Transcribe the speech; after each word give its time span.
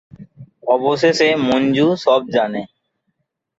অবশেষে 0.67 1.27
মঞ্জু 1.47 1.87
সব 1.97 2.21
জানে। 2.29 2.61